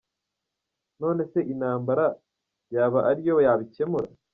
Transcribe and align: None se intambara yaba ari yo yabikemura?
None 1.01 1.21
se 1.31 1.39
intambara 1.53 2.05
yaba 2.75 2.99
ari 3.09 3.21
yo 3.27 3.35
yabikemura? 3.45 4.09